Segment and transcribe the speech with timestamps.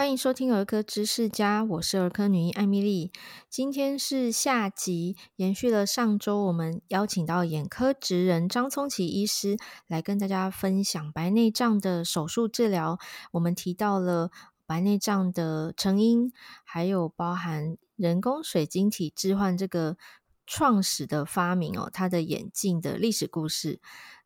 [0.00, 3.12] 欢迎收听儿科知识家，我是儿科女医艾米莉。
[3.50, 9.58] 今天是下集，延续了上周我们邀请到眼科职人张聪奇医师
[9.88, 12.98] 来跟大家分享白内障的手术治疗。
[13.32, 14.30] 我们提到了
[14.64, 16.32] 白内障的成因，
[16.64, 19.98] 还有包含人工水晶体置换这个
[20.46, 23.80] 创始的发明哦，他的演进的历史故事。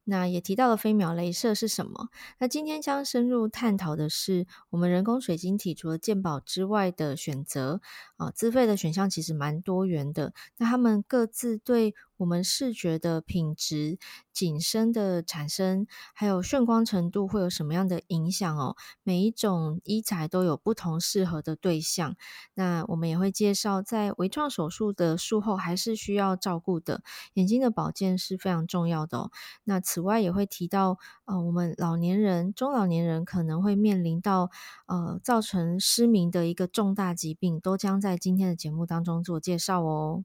[0.04, 2.08] 那也提到了飞秒镭射是什么？
[2.38, 7.80] 那今天将深入探讨的是我们人工水晶体除了鉴宝之外的选择
[8.16, 10.32] 啊，自费的选项其实蛮多元的。
[10.58, 13.98] 那他们各自对我们视觉的品质、
[14.32, 18.76] 景深的产生，还有眩光程度会有什么样的影响哦？
[19.02, 22.16] 每一种医材都有不同适合的对象。
[22.54, 27.02] 那我们也会介绍，在微创手术的术后还是需要照顾的，
[27.34, 29.30] 眼睛的保健是非常重要的哦。
[29.64, 34.50] 那此外也会提到，呃，我们老年人、中老年人可能会面临到
[34.86, 40.24] 呃造成失明的一个重大疾病，都将在今天的节目当中做介绍哦。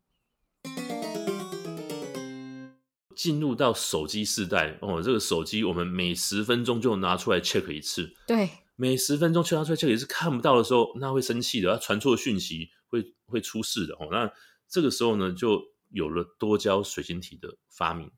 [3.20, 8.14] 进入到手机时代哦，这个手机我们每十分钟就拿出来 check 一次。
[8.25, 14.08] 对，每十分钟 check 拿出来 check 一次，看不到的时候，那会生气的，它传错讯息会会出事的哦。
[14.09, 14.31] 那
[14.70, 18.09] 这个时候呢，就有了多焦水晶体的发明。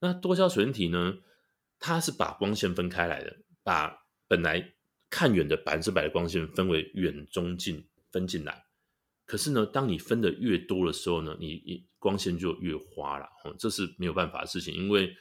[0.00, 1.18] 那多焦水晶体呢，
[1.78, 4.72] 它是把光线分开来的，把本来
[5.08, 8.64] 看远的百分之百的光线分为远、中、近分进来。
[9.30, 15.14] 可是呢，当你分的越多的时候呢，你光线就越花了，这是没有办法的事情，因为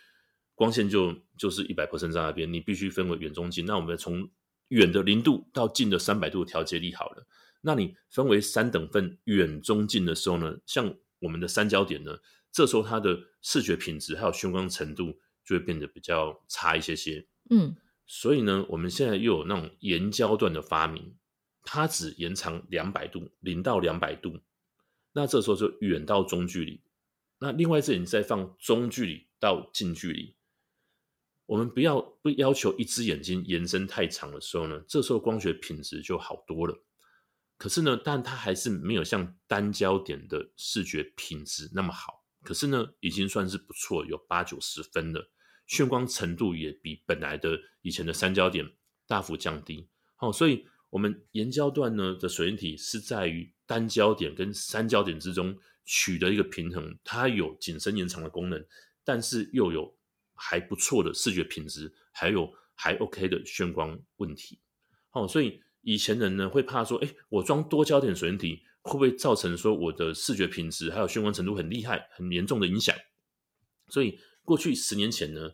[0.55, 3.67] 光线就就是一百 percent 在那边，你必须分为远、中、近。
[3.67, 4.27] 那我们从
[4.69, 7.27] 远的零度到近的三百度调节力好了，
[7.61, 12.17] 那你分为三等份远、中、近的时候呢，像我们的三焦点呢，
[12.51, 17.27] 这时候它的视觉品质还有眩光程度就会变得比较差一些些。
[17.51, 17.75] 嗯，
[18.07, 21.15] 所以呢，我们现在又有那种延焦段的发明。
[21.71, 24.39] 它只延长两百度，零到两百度，
[25.13, 26.81] 那这时候就远到中距离。
[27.37, 30.35] 那另外一只眼再放中距离到近距离。
[31.45, 36.83] 我们不要不要求一只眼睛延伸太长的时候呢，这时候光学品质就好多了。
[37.55, 42.25] 可是呢，但它还是没有像单焦点的视觉品质那么好。
[42.41, 45.29] 可是呢，已经算是不错，有八九十分了。
[45.67, 48.67] 眩光程度也比本来的以前的三焦点
[49.05, 49.87] 大幅降低。
[50.15, 50.65] 好，所以。
[50.89, 55.55] 我们延焦段呢的水晶体是在于单焦点跟三焦点之中
[55.85, 58.65] 取得一个平衡，它有景深延长的功能，
[59.03, 59.95] 但是又有
[60.33, 64.59] 还不错的视觉品质，还有还 OK 的眩光问题。
[65.11, 72.95] 哦，所以以前人呢会怕说，哎，我装多焦点水晶体会不会造成说我的视觉品质还有眩光程度很厉害、很严重的影响？
[73.89, 75.51] 所以过去十年前呢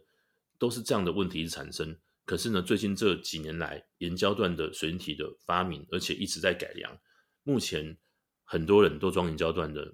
[0.57, 1.97] 都是这样的问题产生。
[2.25, 7.00] 可是呢，最近这几年来，延焦段的水晶体的发明，而且一直在改良。
[7.44, 7.97] 目前
[8.44, 9.94] 很多人都装延焦段的，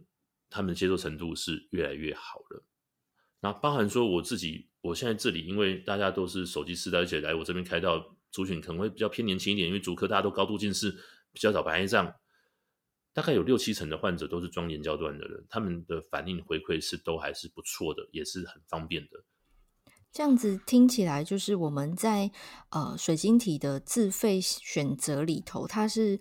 [0.50, 2.64] 他们的接受程度是越来越好了。
[3.42, 10.90] 那包含说我自己，我现在这里，因为大家都是手机时代，而且来我这边开刀族群可能会比较偏年轻一点，因为主科大家都高度近视，
[11.34, 12.16] 比较早白内障，
[13.14, 19.22] 大概有六七成的患者都是装延焦段的人，他们的反应回馈是都还是不错的，也是很方便的。
[20.14, 22.30] 这样子听起来，就是我们在
[22.70, 26.20] 呃水晶体的自费选择里头，它是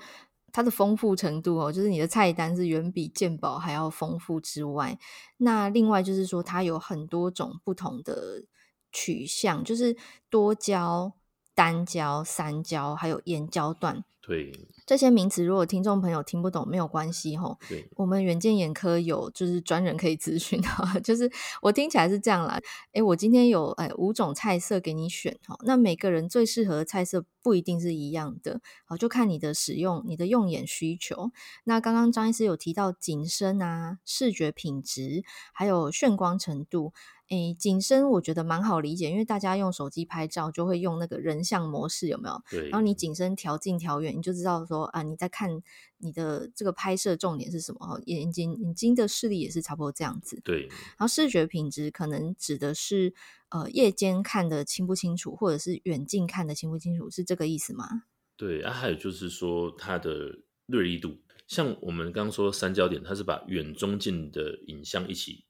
[0.53, 4.99] 它的丰富程度哦，就是你的菜单是远比鉴宝还要丰富之外，
[5.39, 8.45] 那另外就是说它有很多种不同的
[8.93, 9.97] 取向，就是
[10.29, 11.13] 多交、
[11.61, 14.03] 单焦、三焦，还有眼焦段。
[14.23, 14.51] 对
[14.87, 17.59] 这些名词，如果听众朋友听不懂，没有关系吼。
[17.69, 20.99] 对，我们远见眼科有就是专人可以咨询哈。
[21.01, 22.59] 就是我听起来是这样啦，
[22.93, 31.31] 诶，我今天有诶五种菜色给你选哈，那每个人最适合的菜色不一定是一样的，好，就看你的使用、你的用眼需求。
[31.65, 36.95] 那刚刚张医师有提到景深啊、视觉品质，还有眩光程度。
[37.31, 42.43] 诶，景深我觉得蛮好理解，因为大家用手机拍照就会用那个人像模式，有没有？
[42.51, 42.69] 对。
[42.69, 45.63] 然后你景深调近调远，你就知道说啊，你在看
[45.99, 48.01] 你的这个拍摄重点是什么？
[48.07, 50.41] 眼睛眼睛的视力也是差不多这样子。
[50.45, 50.67] 对。
[50.67, 53.15] 然后视觉品质可能指的是
[53.51, 58.03] 呃夜间看得清不清楚，或者是远近看得清不清楚，是这个意思吗？
[58.37, 65.45] 对啊，还有就是说它的锐利度，像我们刚刚说三焦点，它是把远、中、近的影像一起。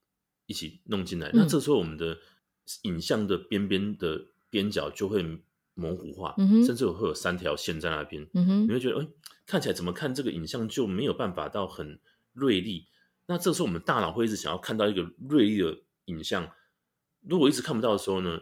[0.50, 2.18] 一起弄进来，嗯，那这时候我们的
[2.82, 4.20] 影像的边边的
[4.50, 5.24] 边角就会
[5.74, 9.08] 模糊化，嗯，甚至会有三条线在那边，嗯，你会觉得，哎，
[9.46, 12.00] 看起来怎么看这个影像就没有办法到很
[12.32, 12.88] 锐利。
[13.26, 16.50] 那这时候我们大脑会一直想要看到一个锐利的影像，
[17.20, 18.40] 如果一直看不到的时候呢，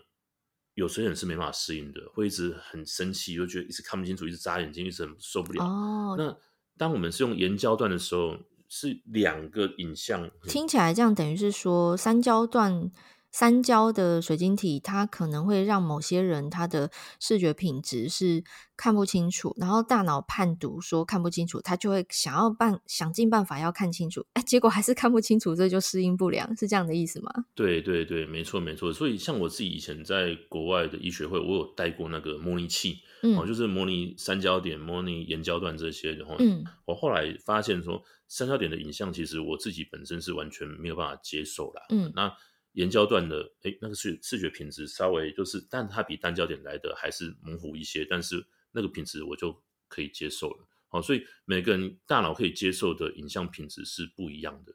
[0.73, 5.63] 有些人是没办法适应的，会一直很生气，又觉得一直看不清楚，一直眨眼睛，一直很受不了。
[5.63, 6.35] 哦，那
[6.79, 12.91] 当我们是用延焦段的时候，是两个影像，听起来这样等于是说三焦段。
[13.31, 18.43] 三焦的水晶体，它可能会让某些人他的视觉品质是
[18.75, 27.31] 看不清楚，然后大脑判读说看不清楚，他就会想要办想尽办法要看清楚，哎， 结果还是看不清楚，这就适应不良，是这样的意思吗？
[27.55, 28.91] 对对对，没错没错。
[28.91, 42.33] 所以像我自己以前在国外的医学会，我有带过那个模拟器，嗯，哦，就是模拟三焦点、模拟眼焦段这些，然后，嗯，我后来发现说三焦点的影像，其实我自己本身是完全没有办法接受啦，嗯，那。
[42.73, 50.69] 延焦段的，哎，那个视视觉品质稍微就是，但它比单焦点来的还是模糊一些，但是那个品质我就可以接受了。
[50.89, 54.75] 好，所以每个人大脑可以接受的影像品质是不一样的。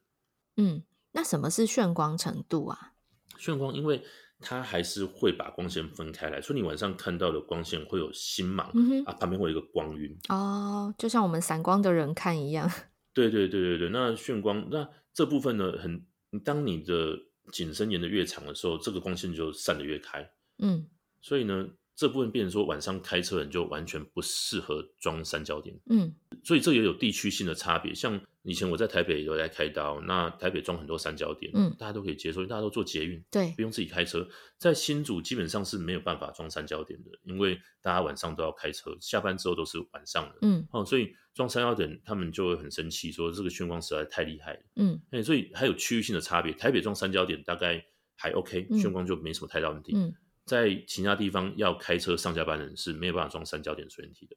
[0.58, 0.84] 嗯，
[1.14, 2.94] 那什么是眩光程度啊？
[3.38, 4.04] 眩光，因为
[4.40, 10.14] 它还是会把光线分开来，所以你晚上看到的光线会有星芒，嗯哼，啊，旁边会有一个光晕。
[10.28, 12.70] 哦，就像我们散光的人看一样。
[13.14, 16.06] 对对对对对，那眩光，那这部分呢，很，
[16.44, 17.18] 当你的
[17.52, 20.28] 景深延的越长的时候，这个光线就散的越开。
[20.58, 20.88] 嗯，
[21.22, 25.76] 所以呢，这部分变成说晚上开车人就完全不适合装三焦点。
[25.90, 26.14] 嗯，
[26.44, 27.94] 所以这也有地区性的差别。
[27.94, 34.28] 像以前我在台北有在开刀，那台北装很多三焦点，嗯，大家都可以接受，因为大家都坐捷运，对，不用自己开车。
[34.58, 40.36] 在新竹基本上是没有办法装三焦点的，因为大家晚上都要开车，下班之后都是晚上的。
[40.42, 41.16] 嗯，哦，所以。
[41.34, 44.60] 装三焦点，他们就会很生气，说这个眩光实在太厉害了。
[44.76, 46.54] 嗯，所以还有区域性的差别。
[46.54, 47.84] 台北装三焦点大概
[48.16, 49.94] 还 OK，眩光就没什么太大问题。
[49.96, 50.14] 嗯，
[50.46, 54.36] 在其他地方要开车上下班的人是没有办法装三焦点水晶体的。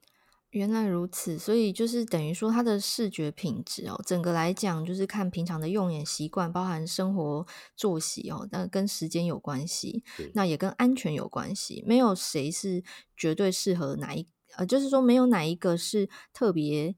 [0.51, 11.83] 原来如此，所以就是等于说，它的视觉品质哦，整个来讲就是看平常的用眼习惯，包含生活作息哦，那跟时间有关系，那也跟安全有关系。
[11.87, 12.83] 没有谁是
[13.17, 14.27] 绝对适合哪一。
[14.57, 16.95] 呃，就是说没有哪一个是特别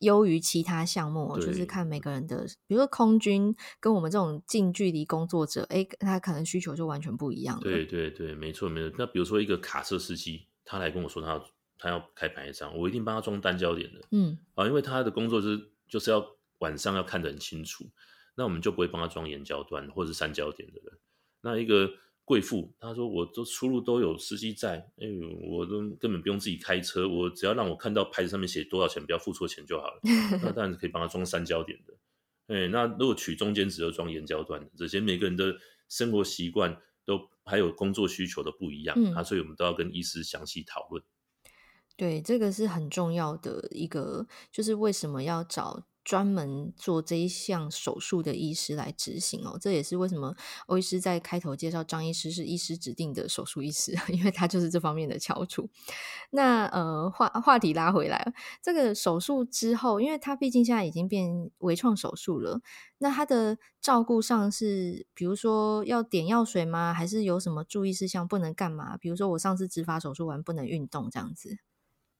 [0.00, 7.62] 优于其他项目，就是看每个人的，比如说空军跟我们这种近距离工作者，哎，他可能需求就完全不一样了。
[7.62, 8.96] 对对对，没错没错。
[8.98, 11.44] 那比如说一个卡车司机，他来跟我说他要
[11.78, 14.00] 他要开白障，我一定帮他装单焦点的。
[14.12, 16.24] 嗯，啊，因为他的工作就是就是要
[16.58, 17.84] 晚上要看得很清楚，
[18.36, 20.98] 那我们就不会帮他装眼焦段或者是三焦点的人。
[21.40, 21.90] 那一个。
[22.28, 29.98] 贵妇，他说：“我都出入都有司机在，哎呦，我都根本不用自己开车，我只要让我看到牌子上面写多少钱，不要付错钱就好了。
[30.44, 31.94] 那当然可以帮他装三焦点的。
[32.54, 35.56] 哎，那如果取中间值要装延焦段的，这些每个人的
[35.88, 36.76] 生活习惯
[37.06, 41.02] 都还有工作需求都不一样，嗯、啊，所以我们都要跟医师详细讨论。
[41.96, 50.34] 对，这个是很重要的一个，就是为什么要找。”专门做这一项手术的医师来执行哦，这也是为什么
[50.64, 55.68] 欧医师在开头介绍张医师是医师指定的手术医师， 因为他就是这方面的翘楚。
[56.30, 58.32] 那呃，话话题拉回来，
[58.62, 62.62] 这个手术之后，因为他毕竟现在已经变微创手术了，
[62.96, 66.94] 那他的照顾上是，比如说要点药水吗？
[66.94, 68.96] 还是有什么注意事项不能干嘛？
[68.96, 71.58] 比如说我上次植发手术完不能运动这样子。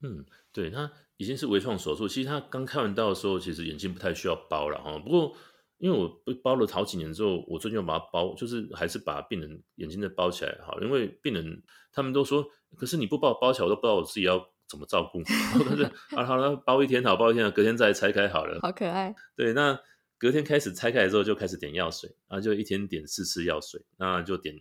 [0.03, 2.09] 嗯，对，那已经是微创手术。
[2.09, 4.99] 其实他刚开完刀的时候，其实眼睛不太需要包了哈。
[4.99, 5.37] 不过
[5.77, 10.81] 因为我被包了好几年之后，我最近要把它包，就是还是把病人眼睛再包起来好。
[10.81, 11.63] 因为病人
[11.93, 12.45] 他们都说，
[12.77, 15.23] 可是你不把我包起来，我都不知道我自己要怎么照顾。
[15.69, 15.85] 但是
[16.17, 18.59] 啊，好了，包一天好，包一天好，隔天再拆开好了。
[18.61, 19.15] 好可爱。
[19.37, 19.79] 对，那
[20.19, 24.57] 隔天开始拆开之后，就开始点药水，然后就一天点四次药水，那就点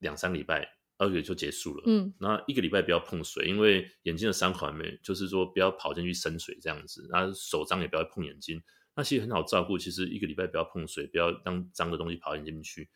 [0.00, 0.77] 两三礼拜。
[0.98, 1.84] 而且就结束了。
[1.86, 7.08] 嗯，那一个礼拜不要碰水，因为眼睛的伤口还没，就是说不要跑进去生水这样子。
[7.08, 8.60] 然后手脏也不要碰眼睛。
[8.96, 12.90] 那其实很好照顾，其实一个礼拜不要碰水，不要让脏的东西跑眼睛去。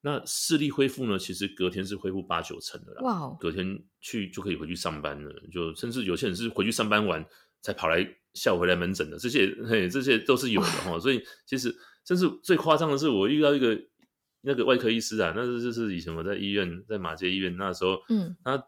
[0.00, 1.18] 那视力恢复呢？
[1.18, 3.02] 其实隔天是恢复八九成的啦。
[3.02, 5.30] 哇哦，隔天去就可以回去上班了。
[5.52, 7.24] 就甚至有些人是回去上班完
[7.60, 10.98] 才跑来下午回来门诊的，这些嘿，这些都是有的哈。
[10.98, 11.72] 所以其实
[12.06, 13.78] 甚至最夸张的是，我遇到一个。
[14.42, 18.62] 那个外科医师啊，那是就是以前我在医院，在马街医院那时候，嗯，他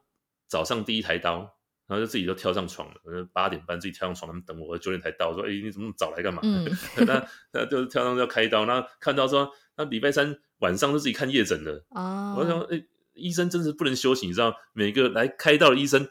[0.48, 1.38] 早上第一台刀，
[1.86, 6.40] 然后就自己都跳上床了，八点半自己跳上床，他们等我，九点才到，我说，哎、欸，你怎么早来干嘛？
[6.44, 6.64] 嗯，
[7.06, 7.20] 那
[7.52, 16.08] 他就是跳上要开刀，然后看到说，那礼拜三晚上就自己看夜诊的啊，我想，哎、欸，医生真是不能休息，你知道，每个来开刀的医生，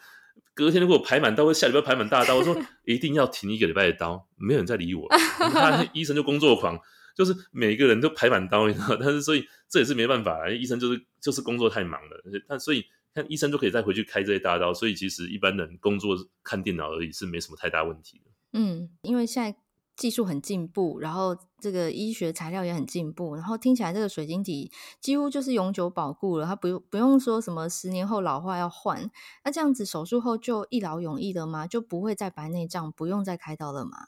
[0.54, 5.08] 隔天如果排满刀，或下礼拜排满大刀，我说 一定要停一个礼拜的刀，没有人再理我，
[5.40, 6.78] 他医生就工作狂。
[7.16, 18.32] 就是每个人都排满刀，你知道， 但是所以这也是没办法，医生就是就是工作太忙了，但所以看医生就可以再回去开这些大刀，所以其实一般人工作看电脑而已是没什么太大问题的。
[18.54, 19.56] 嗯，因为现在
[19.96, 29.12] 技术很进步，然后这个医学材料也很进步，然后听起来这个水晶体几乎就是永久保固了，它不用不用说什么十年后老化要换，
[29.46, 31.68] 那这样子手术后就一劳永逸了吗？
[31.68, 34.00] 就不会再白内障，不用再开刀了吗？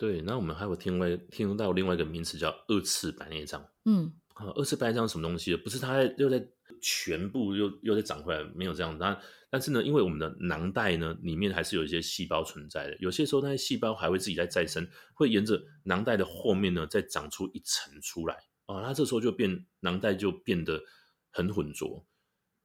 [0.00, 3.62] 对，那我们还有听外听到另外一个名词叫二次白内障。
[3.84, 5.54] 嗯，啊，二次白内障是什么东西？
[5.54, 6.42] 不是它又在
[6.80, 8.96] 全部又又在长回来，没有这样。
[8.98, 18.36] 但但是呢，因为我们的囊袋呢里面还是有一些细胞存在的，有些时候那些细胞还会自己在再生，会沿着囊袋的后面呢再长出一层出来。
[18.64, 20.82] 啊，那这时候就变囊袋就变得
[21.30, 22.06] 很浑浊。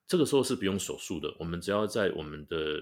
[0.07, 2.81] 这个时候是不用手术的，我们只要在我们的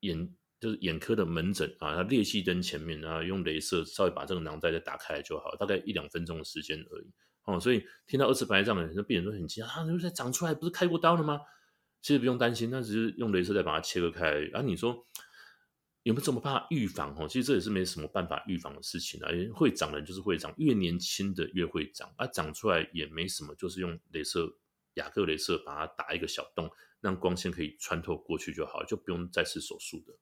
[0.00, 0.36] 眼。
[0.58, 7.10] 就是眼科的门诊啊，它裂隙灯前面啊，用镭射稍微把这个囊袋再打开来就好，大概一两分钟的时间而已。
[7.44, 11.40] 哦，所以听到二次白内障的人，那病人都很惊讶啊，你在长出来，不是开过刀了吗？
[12.02, 14.50] 其实不用担心，那只是用镭射再把它切割开而已。
[14.52, 15.06] 啊，你说
[16.04, 17.14] 有没有这么怕预防？
[17.18, 19.30] 哦，其实这也是没什么办法预防的事情啊。
[19.54, 24.56] 会长的就是会长，越年轻的越会长，啊，长出来也没什么，就是用镭射
[24.94, 26.70] 亚克镭射把它打一个小洞，
[27.00, 30.12] 让光线可以穿透过去就好，就不用再次手术的。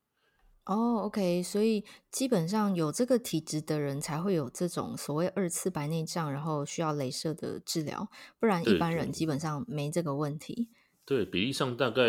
[0.66, 8.08] 哦、oh，OK，所以基本上有这个体质的人才会有这种所谓二次白内障，然后需要镭射的治疗，
[8.40, 10.70] 不然一般人基本上没这个问题。
[11.04, 12.02] 对，对，比例上大概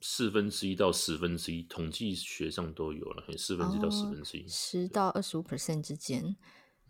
[0.00, 6.36] 四分之一到十分之一，统计学上都有了，四分之一到十分之一，十到二十五 percent 之间。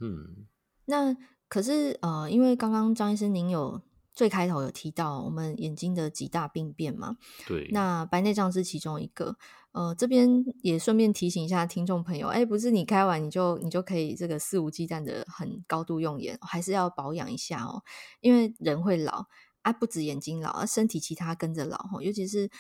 [0.00, 0.47] 嗯，
[0.87, 1.14] 那
[1.49, 3.83] 可是呃，因为刚刚张医生您有。
[4.14, 7.16] 最开头有提到我们眼睛的几大病变嘛？
[7.47, 9.37] 对，那白内障是其中一个。
[9.73, 17.83] 呃，这边也顺便提醒一下听众朋友，哎，不是你开完你就你就可以这个肆无忌惮的很高度用眼，还是要保养一下哦。
[18.21, 19.25] 因为人会老
[19.62, 22.02] 啊，不止眼睛老，啊，身体其他跟着老哈。
[22.02, 22.50] 尤其是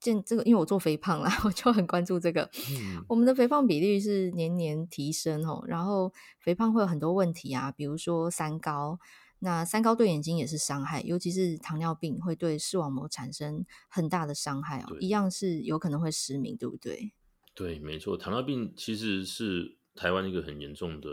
[0.00, 2.50] 见这个，因为我做肥胖啦， 我就很关注这个。
[2.68, 8.98] 嗯，我们的肥胖比例是年年提升哦，然后肥胖会有很多问题啊，比如说三高。
[9.40, 17.12] 那三高对眼睛也是伤害，尤其是糖尿病会对视网膜产生很大的伤害哦，一样是有可能会失明，对不对？
[17.54, 21.10] 对，没错，糖尿病其实是台湾一个很严重的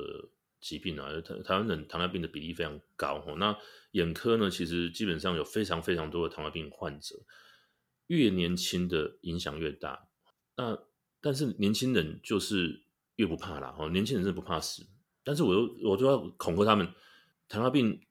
[0.61, 3.35] 疾病啊，台台湾人糖尿病的比例非常高哦。
[3.37, 3.57] 那
[3.91, 7.17] 眼科呢，其实基本上有非常非常多的糖尿病患者，
[8.07, 10.07] 越年轻的影响越大。
[10.55, 10.79] 那
[11.19, 12.85] 但是年轻人就是
[13.17, 14.87] 越不怕啦，哦，年轻人是不怕死，
[15.25, 16.87] 但是我又我就要恐吓他们，
[17.49, 18.01] 糖尿病。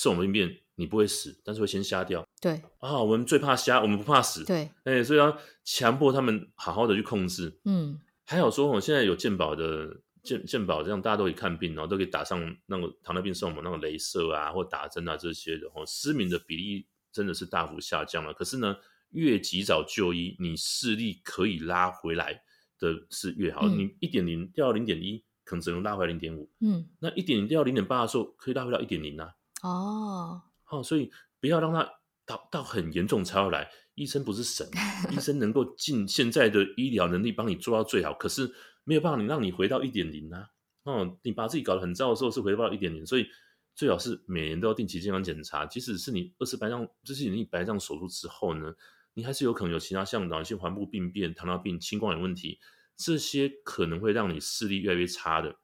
[0.00, 2.24] 视网膜病变，你不会死，但是会先瞎掉。
[2.40, 4.44] 对啊，我们最怕瞎，我们不怕死。
[4.44, 7.58] 对，哎、欸，所以要强迫他们好好的去控制。
[7.64, 15.66] 嗯，还好说，我现在有健保的健健保，这样大家都可以看病，然后都可以打上那个糖尿病视网膜那个镭射啊，或打针啊这些的。
[15.74, 18.32] 哦，失明的比例真的是大幅下降了。
[18.32, 18.76] 可是呢，
[19.10, 22.40] 越及早就医，你视力可以拉回来
[22.78, 23.66] 的是越好。
[23.66, 26.48] 嗯、你一点零掉到零点一，可能只能拉回来零点五。
[26.60, 29.34] 嗯，那一点零掉到零点八的时候，可以拉回到一点零啊。
[29.62, 31.10] 哦，好，所以
[31.40, 31.88] 不要让他
[32.24, 33.70] 到到很严重才要来。
[33.94, 34.64] 医生不是神，
[35.10, 40.50] 医生能够尽现在的医疗能力帮你做到最好，可是没有办法，你让你回到一点零啊。
[40.84, 43.26] 哦，你把自己搞得很糟的时候，是回不到一点零，所以
[43.74, 45.66] 最好是每年都要定期健康检查。
[45.66, 48.72] 即使是你二次白内障，就是你白内障手术之后呢，
[49.14, 52.60] 你还是有可能有其他像脑性环部病变、糖尿病、青光眼问题，
[52.96, 55.56] 这些可能会让你视力越来越差的，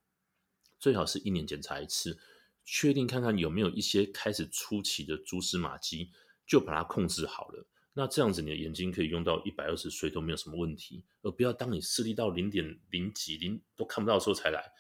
[0.81, 2.19] 最好是一年检查一次。
[2.65, 6.11] 确定看看有没有一些开始初期的蛛丝马迹，
[6.47, 7.67] 就把它控制好了。
[7.97, 14.73] 那这样子你的眼睛可以用到一百二十岁都没有什么问题，而不要当你视力到零点零几零都看不到的时候才来，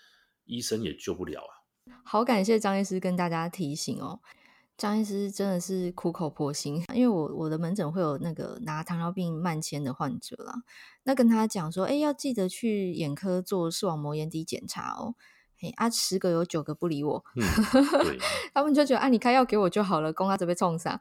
[0.46, 1.52] 医生也救不了啊。
[2.02, 4.20] 好，感谢张医师跟大家提醒哦。
[4.76, 10.64] 张医师真的是苦口婆心， 因为我我的门诊会有那个拿糖尿病慢签的患者啦，
[11.04, 15.14] 那跟他讲说，哎，要记得去眼科做视网膜眼底检查哦。
[15.72, 17.42] 啊，十个有九个不理我，嗯、
[18.54, 20.98] 他们就觉得啊，你开药给我就好了，公他这被冲上？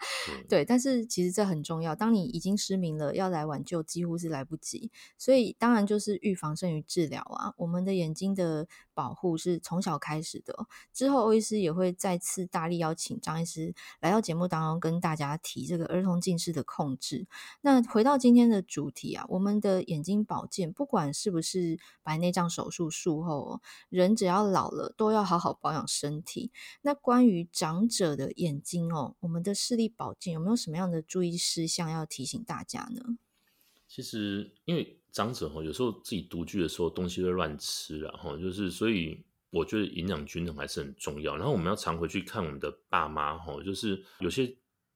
[0.50, 1.96] 对，但是其实这很重要。
[1.96, 4.92] 当你已经失明了，要来挽救几乎是来不及。
[5.18, 7.54] 所以当然就是预防胜于治疗啊。
[7.58, 10.68] 我们的眼睛的保护是从小开始的。
[10.94, 17.28] 之后欧医师也会再次大力邀请张医师来到节目当中跟大家提这个儿童近视的控制。
[17.62, 26.52] 那回到今天的主题啊，我们的眼睛保健，不管是不是白内障手术术后，人只要老了都要好好保养身体。
[26.82, 33.18] 那关于长者的眼睛哦，我们的视力保健有没有什么样的注意事项要提醒大家呢？
[33.94, 41.38] 其实，因为长者哈，有时候自己独居的时候东西会乱吃，然后就是，所以我觉得营养均衡还是很重要。
[41.38, 44.52] 然后我们要常回去看我们的爸妈哈，就是有些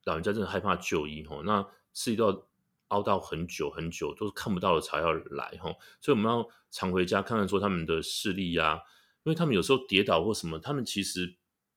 [0.05, 1.63] 老人家真的害怕就医哈，那
[1.93, 2.47] 视力都要
[2.87, 8.81] 凹到很久很久，都是看不到的才要来哈，所以我们要常回家看看说他们的视力呀、啊。
[9.25, 11.35] 因为他们有时候跌倒或什么，他们其实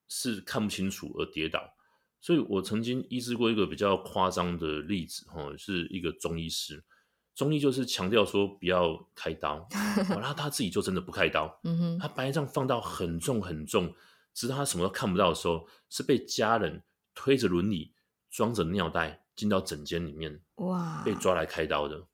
[0.09, 1.75] 是看不清楚而跌倒。
[2.19, 6.83] 所以我曾经医治过一个比较夸张的例子，哈，是一个中医师，
[7.35, 9.67] 中医就是强调说不要开刀，
[10.09, 13.95] 然后他自己就真的不开刀，嗯哼，他白内障放到很重很重，
[14.35, 16.83] 直到他什么都看不到的时候，是被家人
[17.15, 17.93] 推着轮椅
[18.31, 22.07] 装着尿袋进到诊间里面，哇，被抓来开刀的。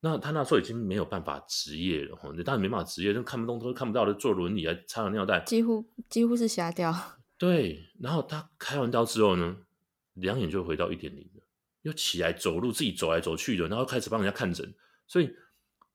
[0.00, 6.94] 那他那时候已经没有办法执业了，哈，你当然没办法执业，就看不动都看不到的，坐轮椅还插着尿袋，几乎几乎是瞎掉。
[7.36, 9.56] 对，然后他开完刀之后呢，
[10.14, 11.37] 两眼就回到一点零了，
[11.88, 14.74] 又起来走路，自己走来走去的，然后开始帮人家看诊。
[15.06, 15.34] 所以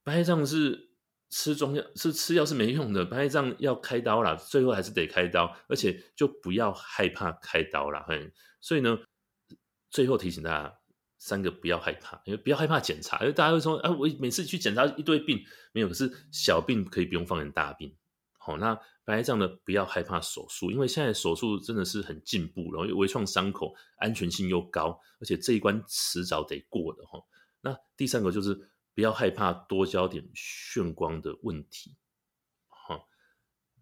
[0.04, 0.90] 白内障是
[1.30, 8.04] 吃中药是吃药是没用的，白内障要开刀啦，最后还是得开刀，而且就不要害怕开刀啦。
[8.08, 9.00] 嘿，所以呢，
[9.90, 10.76] 最后提醒大家
[11.20, 17.96] 三个不要害怕，因为不要害怕检查，因为大家会说啊，我每次去检查一堆病，没有，可是小病可以不用放成大病。
[18.38, 27.20] 好，那白内障呢，不要害怕手术，因为现在手术真的是很进步，然后微创伤口安全性又高，而且这一关迟早得过的哈。
[27.62, 28.54] 那第三个就是
[28.96, 31.96] 不要害怕多焦点眩光的问题，
[32.68, 33.02] 哈，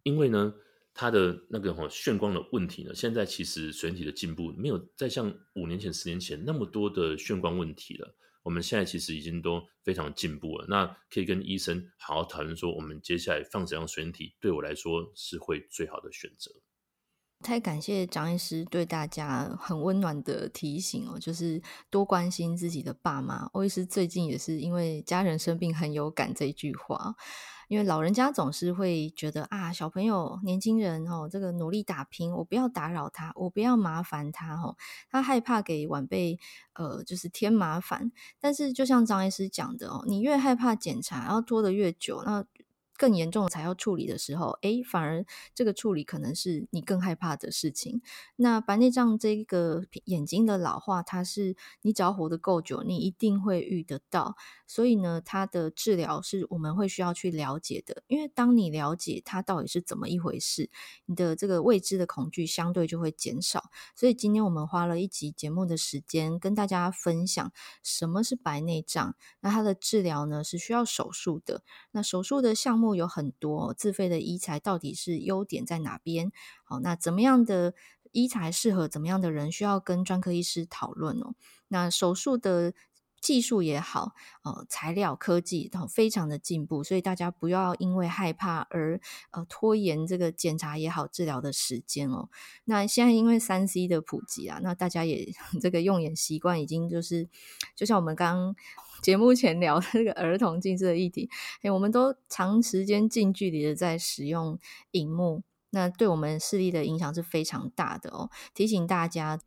[0.04, 0.54] 因为呢，
[0.94, 8.16] 它的那个哈眩光的问题呢，现在其实水晶体的进步没有再像五年前、十年前那么多的眩光问题了。
[8.44, 16.52] 我们现在其实已经都非常进步了，那可以跟医生好好讨论说，我们接下来放怎样水体对我来说是会最好的选择。
[17.42, 23.50] 太感谢张医师对大家很温暖的提醒哦，就是多关心自己的爸妈。
[23.54, 27.16] 欧医师最近也是因为家人生病很有感这一句话。
[27.68, 34.76] 因为老人家总是会觉得啊，小朋友、年轻人哦，这个努力打拼，我不要打扰他，我不要麻烦他哦，
[35.10, 36.38] 他害怕给晚辈
[36.74, 38.12] 呃，就是添麻烦。
[38.42, 42.46] 但是就像张医师讲的哦，你越害怕检查，然后拖得越久，那。
[43.02, 48.00] 更严重才要处理的时候，诶，反而这个处理可能是你更害怕的事情。
[48.36, 54.36] 那白内障这个眼睛的老化，它是你只要活得够久，你一定会遇得到。
[54.68, 58.04] 所以呢，它的治疗是我们会需要去了解的。
[58.06, 60.70] 因为当你了解它到底是怎么一回事，
[61.08, 63.72] 你的这个未知的恐惧相对就会减少。
[63.96, 69.16] 所以今天我们花了一集节目的时间跟大家分享什么是白内障。
[69.40, 71.64] 那它的治疗呢，是需要手术的。
[71.90, 72.91] 那手术的项目。
[72.96, 76.32] 有很多自费的医材，到底是优点在哪边？
[76.64, 77.74] 好，那怎么样的
[78.12, 81.34] 医材适合怎么样的人，需要跟专科医师讨论哦。
[81.68, 82.74] 那手术的
[83.22, 92.30] 技术也好，呃，材料科技都非常的进步，所以大家不要因为害怕而呃拖延这个检查也好，治疗的时间哦。
[92.66, 95.32] 那现在因为三 C 的普及啊，那大家也
[95.62, 97.30] 这个用眼习惯已经就是，
[97.76, 98.56] 就像我们刚。
[99.02, 101.28] 节目前聊的这个儿童近视的议题，
[101.64, 104.60] 哎，我们都长时间近距离的在使用
[104.92, 108.30] 荧幕，那对我们视力的影响是非常大的哦。
[108.54, 109.40] 提醒大家，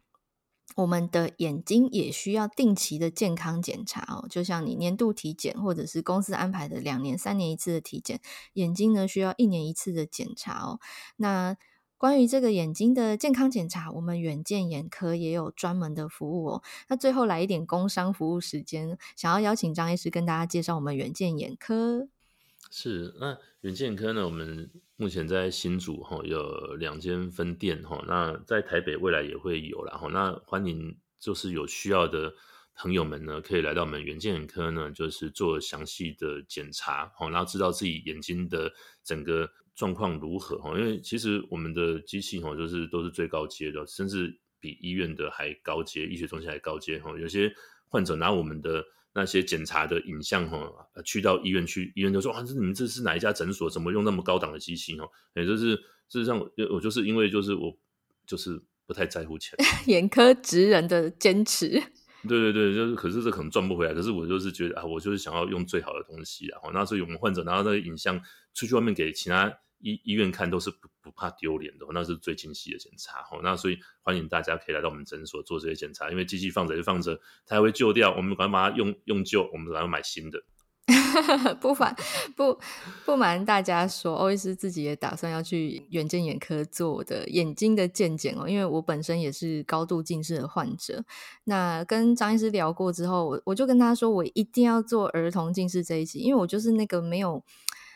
[0.76, 8.20] 我们的眼睛也需要定期的健康检查哦，就像你年度体检或者是公司安排的两年、三年一次的体检，
[8.54, 10.80] 眼睛呢需要一年一次的检查哦。
[11.16, 11.56] 那
[11.96, 16.62] 关于这个眼睛的健康检查，我们远见眼科也有专门的服务哦。
[16.88, 22.08] 那最后来一点工商服务时间，想要邀请张医师跟大家介绍我们远见眼科。
[22.76, 30.08] 是，那远见眼科呢，我们目前在新竹哈有两间分店哈，那在台北未来也会有啦哈。
[30.12, 32.34] 那欢迎就是有需要的
[32.74, 38.72] 朋友们呢，可以来到我们远见眼科呢，就是做详细的检查，然后知道自己眼睛的
[39.04, 39.48] 整个。
[39.76, 40.56] 状况如何？
[40.58, 46.96] 哈，因为其实我们的机器哈，就是都是最高阶的，甚至比医院的还高阶，医学中心还高阶。
[47.00, 47.52] 哈，有些
[47.88, 48.84] 患者拿我们的
[49.14, 50.58] 那些检查的影像哈，
[51.04, 53.70] 去到医院去，医院就说啊，这你们这是哪一家诊所？
[53.70, 54.98] 怎么用那么高档的机器？
[54.98, 55.76] 哦，也就是
[56.08, 56.38] 事实上，
[56.70, 57.76] 我就是因为就是我
[58.26, 61.68] 就是不太在乎钱， 眼科职人的坚持。
[62.26, 63.94] 对对对，就是可是这可能赚不回来。
[63.94, 66.60] 可是我就是觉得啊，我就是想要用最好的东西啊。
[66.72, 68.20] 那所以我们患者拿到那个影像
[68.52, 69.52] 出去外面给其他。
[69.84, 73.38] 医医院看都是不不怕丢脸的，那是最精细的检查哈。
[73.42, 80.42] 那所以欢迎大家可以来到我们诊所做这些检查，因为机器放着就放着，它还会旧掉，我们赶快把它用用旧，我们然后买新的。
[81.60, 81.96] 不瞒
[82.36, 82.58] 不
[83.04, 91.04] 不瞒大家说，欧医师自己也打算要去远见眼科做的眼睛的健检哦，因为我本身也是高度近视的患者。
[91.44, 97.42] 那跟张医师聊过之后，我我就跟他说，我一定要做儿童近视这一期，因为我就是那个没有。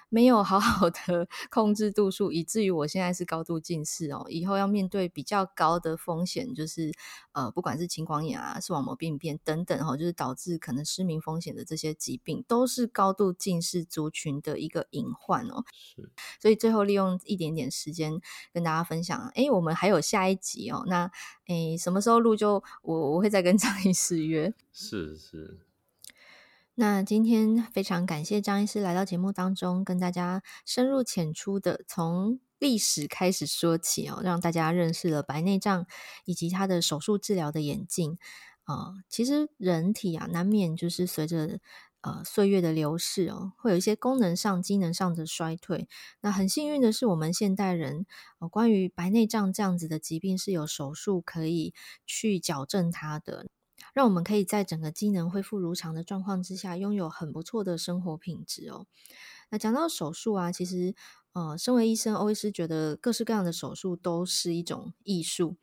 [0.08, 4.26] 没有好好的 控制度数，以至于我现在是高度近视哦。
[4.28, 6.92] 以后要面对比较高的风险，就是
[7.32, 15.64] 呃，不管是青光眼啊、视网膜病变等等哈，就是导致可能失明风险的这些疾病，都是高度近视族群的一个隐患哦。
[15.72, 18.20] 是，所以最后利用一点点时间
[18.52, 20.84] 跟大家分享，哎，我们还有下一集哦。
[20.86, 21.10] 那
[21.46, 24.54] 哎，什么时候录就我我会再跟张 医师约。
[24.72, 25.67] 是是。
[26.80, 35.86] 那今天非常感谢张医师来到节目当中，跟大家深入浅出的从历史开始说起哦，让大家认识了白内障
[36.24, 38.16] 以及它的手术治疗的演进
[38.62, 41.58] 啊、其实人体啊，难免就是随着
[42.02, 45.88] 呃岁月的流逝哦，会有一些功能上、机能上的衰退。
[46.20, 48.06] 那很幸运的是，我们现代人
[48.38, 51.74] 呃，关于白内障这样子的疾病是有手术可以
[52.06, 53.48] 去矫正它的。
[53.98, 58.86] 让我们可以在整个机能恢复如常的状况之下，拥有很不错的生活品质哦。
[59.50, 60.94] 那讲到手术啊，其实
[61.32, 65.56] 呃，身为医生，欧医师觉得各式各样的手术都是一种艺术。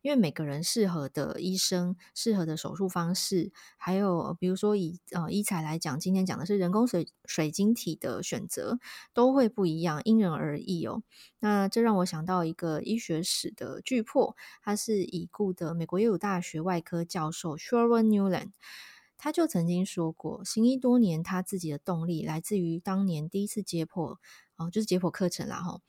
[0.00, 8.78] 因为每个人适合的医生、适合的手术方式，还有比如说以呃医材来讲，今天讲的是人工水水晶体的选择，
[9.12, 11.02] 都会不一样，因人而异哦。
[11.40, 18.50] 那这让我想到一个医学史的巨破，他是已故的美国耶鲁大学外科教授 Sherwin Nuland，
[19.18, 24.16] 他就曾经说过，行医多年，他自己的动力来自于当年第一次解剖
[24.56, 25.80] 哦，就是解剖课程啦哈，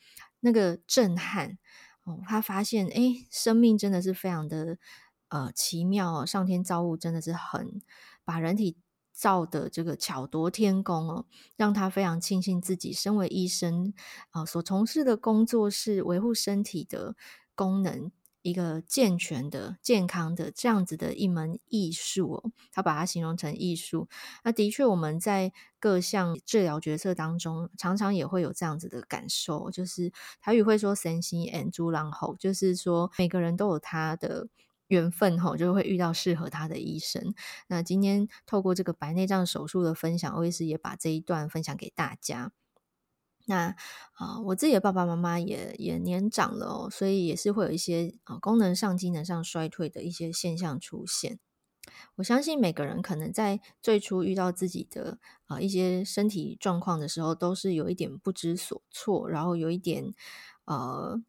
[0.42, 1.58] 那个震撼。
[2.06, 4.80] 哦他发现，哎，生命真的是非常的
[5.28, 7.82] 呃奇妙哦，上天造物真的是很
[8.26, 8.78] 把人体
[9.14, 13.94] 造的这个巧夺天工哦，让他非常庆幸自己身为医生
[14.32, 17.16] 啊，呃，所从事的工作是维护身体的
[17.54, 18.12] 功能。
[18.42, 24.08] 一个健全的、健康的这样子的一门艺术哦，他把它形容成艺术。
[24.44, 34.48] 那的确，我们在各项治疗决策当中，常常也会有这样子的感受，就是台语会说“神仙缘主人福”，就是说每个人都有他的
[34.88, 37.34] 缘分吼，就会遇到适合他的医生。
[37.68, 42.52] 那今天透过这个白内障手术的分享，欧医师也把这一段分享给大家。
[43.50, 43.76] 那
[44.14, 51.40] 啊、我自己的爸爸妈妈也也年长了，所以也是会有一些啊、功能上、机能上衰退的一些现象出现。
[52.18, 60.14] 我相信每个人可能在最初遇到自己的啊、一些身体状况的时候，都是有一点不知所措，然后有一点
[60.66, 61.20] 呃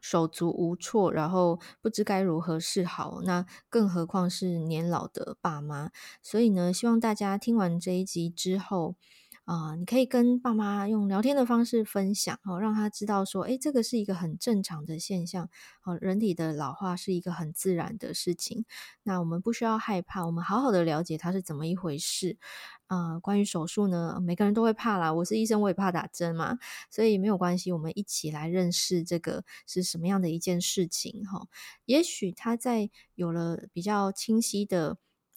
[0.00, 3.20] 手足无措，然后不知该如何是好。
[3.22, 8.96] 那更何况是年老的爸妈，所以呢，希望大家听完这一集之后。
[9.44, 15.50] 啊、你可以跟爸妈用聊天的方式分享哦，让他知道说，诶，这个是一个很正常的现象
[15.82, 18.64] 哦，人体的老化是一个很自然的事情。
[19.02, 22.38] 那我们不需要害怕，我们好好的了解它是怎么一回事。
[22.86, 26.58] 啊、关于手术呢，每个人都会怕啦，我是医生，我也怕打针嘛，
[26.90, 31.48] 所以没有关系，我们一起来认识这个是什么样的一件事情哈、哦。
[31.84, 34.96] 也许他在有了比较清晰的。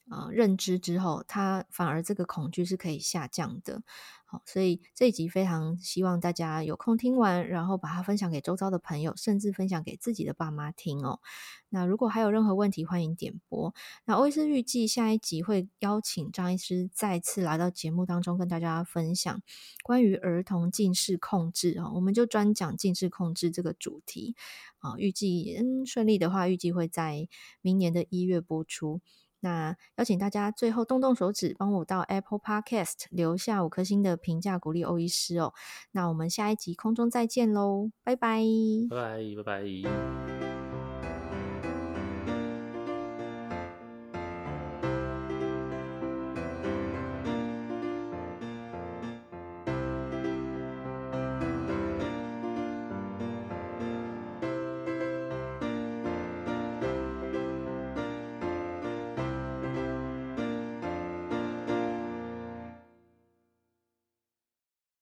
[0.09, 3.83] 呃，认知之后，他反而这个恐惧是可以下降的。
[4.29, 11.21] 好，所以这一集非常希望大家有空听完，然后把它分享给周遭的朋友，甚至分享给自己的爸妈听哦。
[11.69, 13.73] 那如果还有任何问题，欢迎点播。
[14.03, 19.41] 那欧医师预计下一集会邀请张医师再次来到节目当中，跟大家分享
[19.81, 21.91] 关于儿童近视控制哦。
[21.95, 24.35] 我们就专讲近视控制这个主题
[24.79, 24.95] 啊。
[24.97, 27.29] 预计嗯顺利的话，预计会在
[27.61, 28.99] 明年的一月播出。
[29.39, 35.53] 那邀请大家最后动动手指，帮我到 Apple Podcast 留下五颗星的评价，鼓励欧医师哦。
[35.91, 38.41] 那我们下一集空中再见喽，拜拜，
[38.89, 40.36] 拜拜，拜拜。